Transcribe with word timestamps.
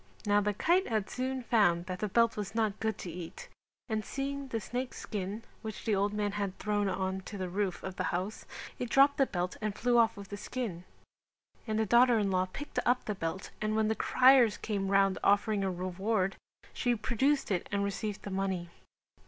Now 0.25 0.41
the 0.41 0.55
kite 0.55 0.87
had 0.87 1.11
soon 1.11 1.43
found 1.43 1.85
that 1.85 1.99
the 1.99 2.07
belt 2.09 2.35
was 2.35 2.55
not 2.55 2.79
good 2.79 2.97
to 2.97 3.11
eat 3.11 3.49
and 3.87 4.03
seeing 4.03 4.47
the 4.47 4.59
snake's 4.59 4.97
skin 4.99 5.43
which 5.61 5.85
the 5.85 5.93
old 5.95 6.11
man 6.11 6.31
had 6.31 6.57
thrown 6.57 6.89
on 6.89 7.21
to 7.25 7.37
the 7.37 7.47
roof 7.51 7.83
of 7.83 7.97
the 7.97 8.05
house, 8.05 8.47
it 8.79 8.89
dropped 8.89 9.17
the 9.17 9.27
belt 9.27 9.57
and 9.61 9.77
flew 9.77 9.99
off 9.99 10.17
with 10.17 10.29
the 10.29 10.37
skin; 10.37 10.85
and 11.67 11.77
the 11.77 11.85
daughter 11.85 12.17
in 12.17 12.31
law 12.31 12.47
picked 12.51 12.79
up 12.83 13.05
the 13.05 13.13
belt 13.13 13.51
and 13.61 13.75
when 13.75 13.93
criers 13.93 14.57
came 14.57 14.87
round 14.89 15.19
offering 15.23 15.63
a 15.63 15.69
reward 15.69 16.35
she 16.73 16.95
produced 16.95 17.51
it 17.51 17.69
and 17.71 17.83
received 17.83 18.23
the 18.23 18.31
money. 18.31 18.71